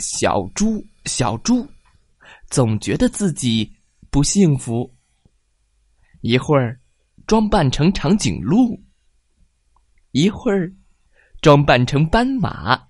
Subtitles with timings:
[0.00, 1.68] 小猪，小猪，
[2.48, 3.70] 总觉得自己
[4.10, 4.90] 不幸福。
[6.22, 6.80] 一会儿
[7.26, 8.82] 装扮成长颈鹿，
[10.10, 10.72] 一会儿
[11.40, 12.88] 装扮成斑马，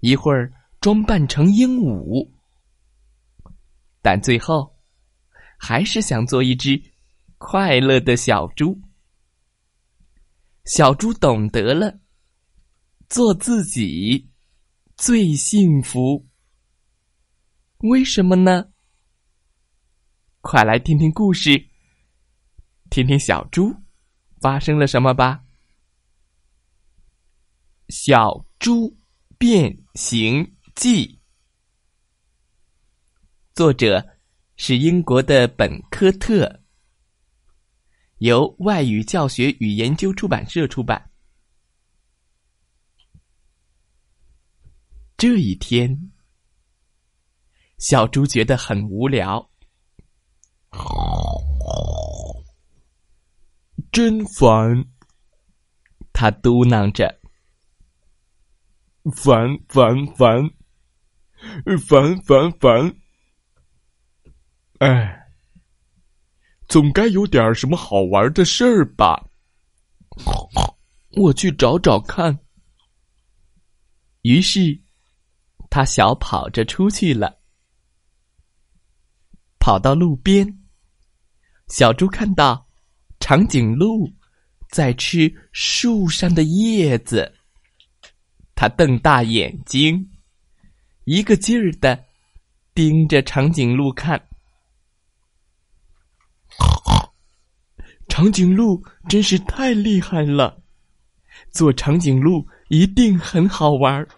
[0.00, 2.28] 一会儿装扮成鹦鹉，
[4.00, 4.74] 但最后
[5.58, 6.82] 还是想做一只
[7.38, 8.80] 快乐的小猪。
[10.64, 12.00] 小猪懂得了，
[13.08, 14.29] 做自己。
[15.00, 16.28] 最幸福，
[17.78, 18.70] 为什么呢？
[20.42, 21.52] 快来听听故事，
[22.90, 23.74] 听听小猪
[24.42, 25.42] 发生了什么吧。
[27.88, 28.94] 《小猪
[29.38, 31.06] 变形记》，
[33.54, 34.06] 作者
[34.56, 36.60] 是英国的本科特，
[38.18, 41.09] 由外语教学与研究出版社出版。
[45.20, 46.10] 这一天，
[47.76, 49.50] 小猪觉得很无聊，
[53.92, 54.82] 真烦。
[56.14, 57.20] 他嘟囔着
[59.14, 60.50] ：“烦烦烦，
[61.86, 62.96] 烦烦烦。”
[64.80, 65.30] 哎，
[66.66, 69.28] 总该有点什么好玩的事儿吧？
[71.18, 72.38] 我去找找看。
[74.22, 74.80] 于是。
[75.70, 77.38] 他小跑着出去了，
[79.60, 80.58] 跑到路边。
[81.68, 82.66] 小猪看到
[83.20, 84.12] 长颈鹿
[84.68, 87.32] 在吃树上的叶子，
[88.56, 90.10] 他瞪大眼睛，
[91.04, 92.04] 一个劲儿的
[92.74, 94.20] 盯着长颈鹿看。
[98.08, 100.60] 长颈鹿真是太厉害了，
[101.52, 104.08] 做长颈鹿一定很好玩儿。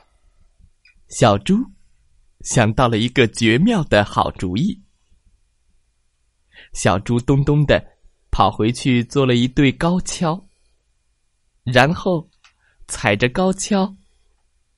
[1.12, 1.62] 小猪
[2.40, 4.82] 想到了一个绝妙的好主意。
[6.72, 7.84] 小猪咚咚的
[8.30, 10.42] 跑回去做了一对高跷，
[11.64, 12.26] 然后
[12.88, 13.94] 踩着高跷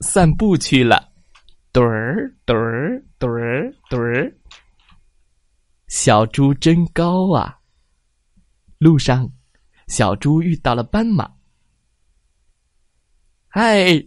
[0.00, 1.12] 散步去了。
[1.70, 4.36] 墩儿墩儿墩儿墩儿，
[5.86, 7.60] 小猪真高啊！
[8.78, 9.32] 路上，
[9.86, 11.32] 小猪遇到了斑马。
[13.46, 14.04] 嗨，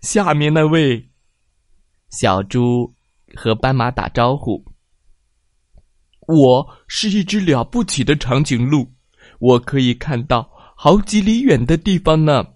[0.00, 1.04] 下面那位。
[2.10, 2.94] 小猪
[3.36, 4.64] 和斑马打招呼
[6.26, 8.90] ：“我是一只了不起的长颈鹿，
[9.38, 12.46] 我可以看到好几里远的地方呢。”“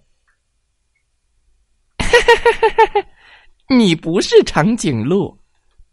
[3.69, 5.39] 你不是长颈鹿。”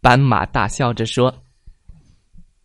[0.01, 1.43] 斑马大笑着说，“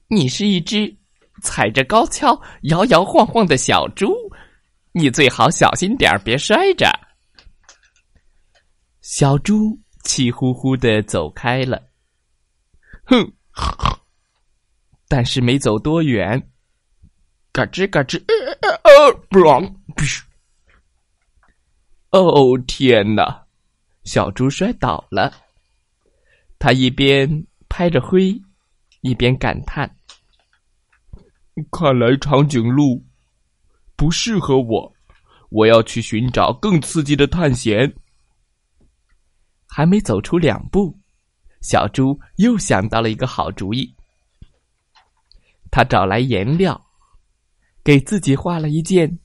[0.06, 0.96] 你是一只
[1.42, 4.14] 踩着高跷摇摇晃晃的小猪，
[4.92, 6.88] 你最好小心点儿别摔着。”
[9.02, 9.76] 小猪。
[10.04, 11.82] 气呼呼的走开了，
[13.04, 13.32] 哼！
[15.08, 16.50] 但是没走多远，
[17.52, 18.22] 嘎吱嘎吱，
[22.10, 23.42] 哦天哪！
[24.04, 25.32] 小猪摔倒了，
[26.58, 28.38] 他一边拍着灰，
[29.00, 29.96] 一边感叹
[31.72, 33.02] ：“看来长颈鹿
[33.96, 34.92] 不适合我，
[35.48, 37.90] 我要去寻找更刺激的探险。”
[39.76, 40.96] 还没走出两步，
[41.60, 43.92] 小猪又想到了一个好主意。
[45.68, 46.80] 他找来颜料，
[47.82, 49.18] 给自己画了一件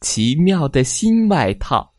[0.00, 1.94] 奇妙的新外套。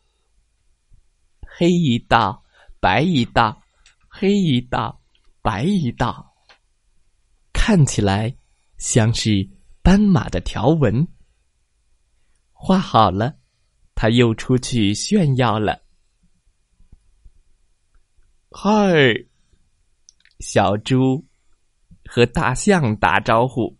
[1.58, 2.44] 黑一道，
[2.82, 3.62] 白一道，
[4.10, 5.02] 黑一道，
[5.42, 6.34] 白一道，
[7.54, 8.36] 看起来
[8.78, 9.50] 像是
[9.82, 11.08] 斑马的条纹。
[12.52, 13.38] 画好了，
[13.96, 15.85] 他又出去炫耀了。
[18.58, 18.72] 嗨，
[20.40, 21.26] 小猪
[22.06, 23.78] 和大象打招呼。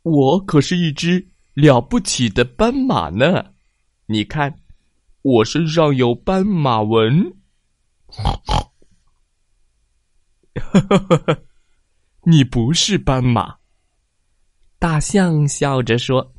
[0.00, 3.52] 我可是一只了不起的斑马呢！
[4.06, 4.62] 你看，
[5.20, 7.36] 我身上有斑马纹。
[8.06, 8.32] 哈
[10.56, 11.38] 哈！
[12.24, 13.58] 你不是斑马。
[14.78, 16.34] 大象笑着说：“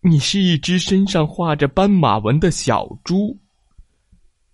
[0.00, 3.36] 你是一只身上画着斑马纹的小猪。”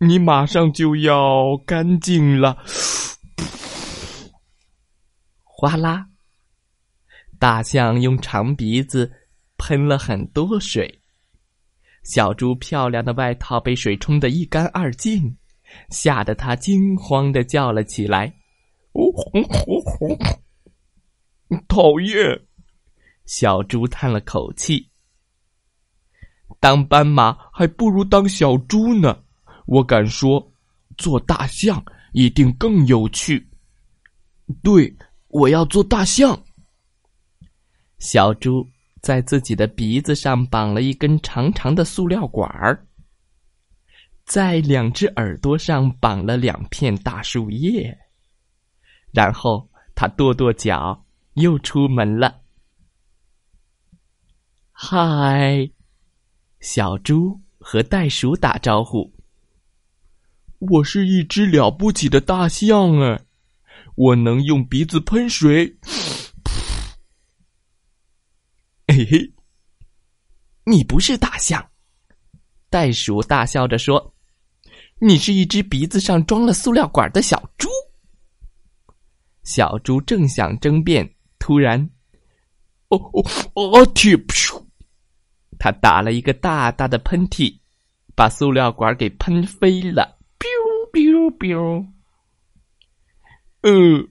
[0.05, 2.59] 你马上就要干净了。
[5.45, 6.09] 哗啦！
[7.39, 9.13] 大象用长鼻子
[9.57, 11.01] 喷了很多水，
[12.03, 15.37] 小猪漂亮的外套被水冲得一干二净，
[15.91, 18.27] 吓得它惊慌的叫了起来
[18.95, 20.19] ：“哦吼吼吼！”
[21.69, 22.43] 讨厌！
[23.25, 24.91] 小猪叹了口气
[26.59, 29.23] ：“当斑马还不如当小猪呢。
[29.67, 30.53] 我敢说，
[30.97, 33.49] 做大象一定更有趣。”
[34.63, 34.95] 对。
[35.33, 36.39] 我要做大象。
[37.99, 38.69] 小猪
[39.01, 42.87] 在自己的鼻子上绑了一根长长的塑料管儿，
[44.27, 47.99] 在两只耳朵上绑了两片大树叶，
[49.11, 52.43] 然后他跺跺脚，又出门了。
[54.71, 55.67] 嗨，
[56.61, 59.11] 小猪和袋鼠打招呼
[60.71, 63.21] ：“我是一只了不起的大象哎。”
[63.95, 65.77] 我能用鼻子喷水，
[68.89, 69.31] 嘿嘿！
[70.65, 71.63] 你不是大象，
[72.71, 74.15] 袋鼠大笑着说
[74.99, 77.69] ：“你是一只鼻子上装了塑料管的小猪。”
[79.45, 81.79] 小猪正想争辩，突然，
[82.89, 83.23] 哦哦
[83.55, 83.87] 哦！
[83.89, 84.17] 嚏！
[84.27, 84.65] 噗！
[85.59, 87.61] 他打了一个大大的喷嚏，
[88.15, 90.19] 把塑料管给喷飞了。
[91.39, 91.87] Biu biu biu。
[93.63, 94.09] 嗯，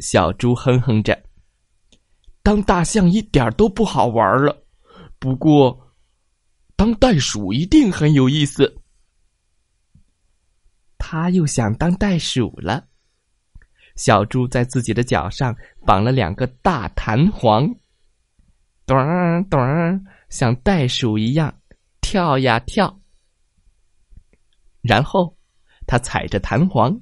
[0.00, 1.22] 小猪哼哼着。
[2.42, 4.64] 当大象一点都不好玩了，
[5.18, 5.94] 不过，
[6.76, 8.80] 当袋鼠一定很有意思。
[10.98, 12.86] 他又想当袋鼠了。
[13.96, 17.66] 小猪在自己的脚上绑了两个大弹簧，
[18.86, 18.96] 咚
[19.48, 19.58] 咚，
[20.28, 21.54] 像袋鼠一样
[22.00, 23.00] 跳呀跳。
[24.82, 25.35] 然后，
[25.86, 26.98] 他踩着弹簧。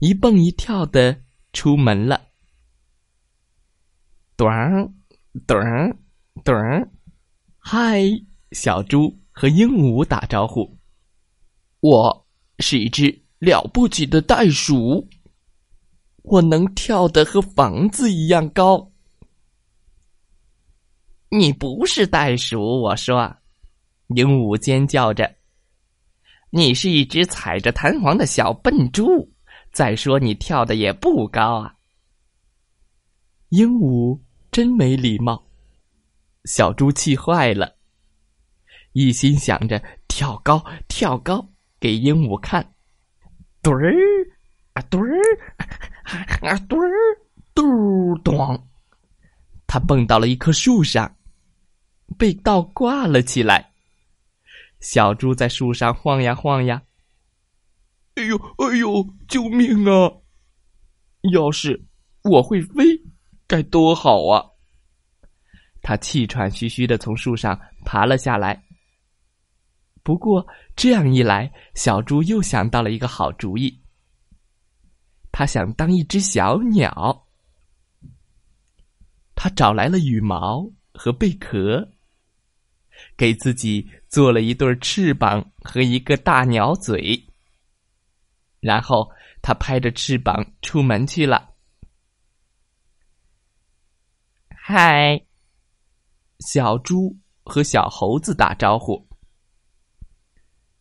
[0.00, 1.16] 一蹦一跳的
[1.52, 2.20] 出门了，
[4.36, 4.88] 咚儿
[5.46, 5.96] 咚儿
[6.44, 6.88] 咚儿，
[7.58, 8.02] 嗨！
[8.52, 10.78] 小猪和鹦鹉打招呼
[11.80, 12.26] ：“我
[12.60, 15.06] 是一只了不起的袋鼠，
[16.22, 18.90] 我能跳得和房子一样高。”
[21.30, 23.36] 你不是袋鼠，我说，
[24.14, 25.30] 鹦鹉尖叫着
[26.50, 29.32] ：“你是一只踩着弹簧的小笨猪。”
[29.70, 31.74] 再说，你跳的也不高啊！
[33.50, 34.18] 鹦鹉
[34.50, 35.46] 真没礼貌，
[36.46, 37.76] 小猪气坏了，
[38.92, 41.46] 一心想着跳高跳高
[41.78, 42.74] 给鹦鹉看，
[43.62, 43.94] 墩儿
[44.72, 45.20] 啊墩儿
[46.48, 46.90] 啊墩儿
[47.54, 48.68] 嘟咚，
[49.66, 51.14] 他蹦到了一棵树上，
[52.16, 53.67] 被倒挂了起来。
[54.80, 56.82] 小猪在树上晃呀晃呀。
[58.14, 59.06] 哎呦，哎呦！
[59.28, 60.12] 救命啊！
[61.32, 61.86] 要是
[62.24, 62.84] 我会飞，
[63.46, 64.44] 该多好啊！
[65.82, 68.64] 他气喘吁吁的从树上爬了下来。
[70.02, 73.80] 不过这样一来，小猪又想到了一个好主意。
[75.30, 77.26] 他想当一只小鸟。
[79.36, 81.88] 他找来了羽毛和贝壳，
[83.16, 87.24] 给自己做了一对翅膀和一个大鸟嘴。
[88.60, 89.10] 然后
[89.40, 91.50] 他拍着翅膀出门去了。
[94.50, 95.24] 嗨，
[96.40, 99.08] 小猪和小猴子打招呼。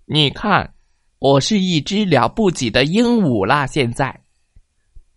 [0.05, 0.73] 你看，
[1.19, 3.67] 我是一只了不起的鹦鹉啦！
[3.67, 4.23] 现在，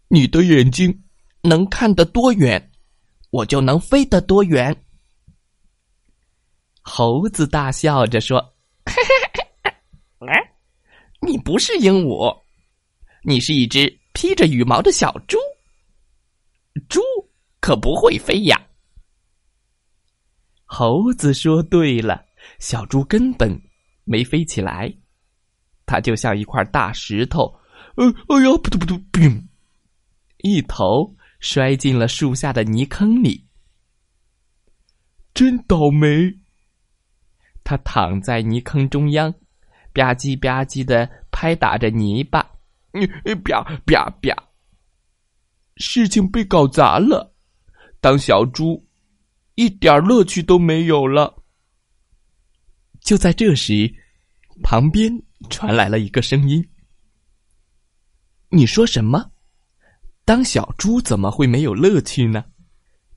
[0.08, 1.02] 你的眼睛
[1.42, 2.70] 能看得多远，
[3.30, 4.84] 我就能飞得多远。
[6.82, 8.54] 猴子大笑着说
[11.20, 12.36] ：“你不是鹦鹉。”
[13.22, 15.36] 你是一只披着羽毛的小猪，
[16.88, 17.00] 猪
[17.60, 18.58] 可不会飞呀。
[20.64, 22.24] 猴子说：“对了，
[22.58, 23.60] 小猪根本
[24.04, 24.90] 没飞起来，
[25.84, 27.54] 它就像一块大石头，
[27.96, 29.46] 呃，哎呀，扑通扑通，砰！
[30.38, 33.46] 一头摔进了树下的泥坑里。
[35.34, 36.39] 真倒霉！
[37.70, 39.32] 它躺在泥坑中央，
[39.92, 42.44] 吧唧吧唧的拍打着泥巴。
[42.92, 43.06] 你
[43.44, 44.36] 啪啪啪！
[45.76, 47.32] 事情被搞砸了，
[48.00, 48.84] 当小猪
[49.54, 51.32] 一点乐趣都没有了。
[53.02, 53.88] 就在这时，
[54.64, 55.08] 旁边
[55.48, 56.68] 传来了一个声音
[58.50, 59.30] ：“你说什么？
[60.24, 62.44] 当小猪怎么会没有乐趣呢？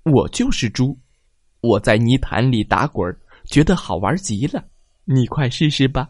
[0.04, 0.96] 我就是猪，
[1.62, 3.04] 我在泥潭里打滚
[3.46, 4.64] 觉得好玩极了。
[5.06, 6.10] 你快试试吧。”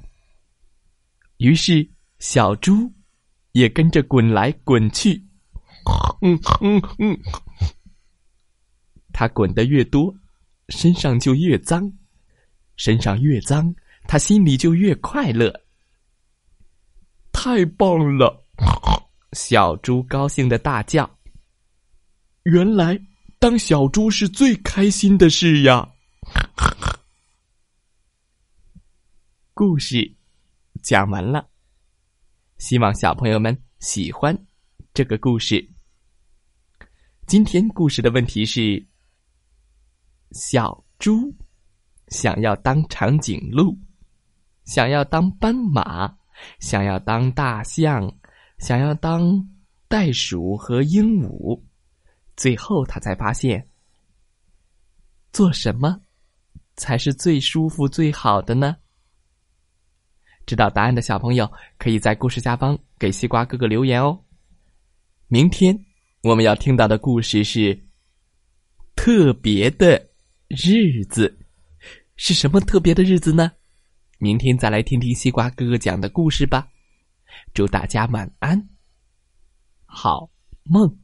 [1.38, 1.90] 于是。
[2.20, 2.90] 小猪
[3.52, 5.22] 也跟着滚来滚去。
[6.22, 7.20] 嗯嗯嗯，
[9.12, 10.16] 它滚得越多，
[10.70, 11.92] 身上就越脏，
[12.78, 13.76] 身上越脏，
[14.08, 15.54] 它心里就越快乐。
[17.34, 18.46] 太棒了！
[19.34, 21.20] 小猪高兴的大叫。
[22.44, 22.98] 原来
[23.38, 25.90] 当小猪是最开心的事呀！
[29.56, 30.12] 故事
[30.82, 31.48] 讲完了，
[32.58, 34.36] 希望小朋友们喜欢
[34.96, 35.64] 这个故事。
[37.28, 38.84] 今天故事的问题是：
[40.32, 41.32] 小猪
[42.08, 43.78] 想要当长颈鹿，
[44.66, 46.18] 想要当斑马，
[46.60, 48.12] 想要当大象，
[48.58, 49.48] 想要当
[49.88, 51.62] 袋鼠和鹦鹉。
[52.36, 53.70] 最后，他才发现，
[55.32, 56.02] 做什么
[56.76, 58.78] 才是最舒服、最好的呢？
[60.46, 64.20] 知道答案的小朋友，可以在故事下方给西瓜哥哥留言哦。
[65.28, 65.86] 明天
[66.22, 67.88] 我们要听到的故事是
[68.96, 70.10] 特别的
[70.48, 71.40] 日子，
[72.16, 73.52] 是什么特别的日子呢？
[74.20, 76.68] 明天再来听听西瓜哥哥讲的故事吧。
[77.54, 78.70] 祝大家晚安，
[79.86, 80.30] 好
[80.64, 81.03] 梦。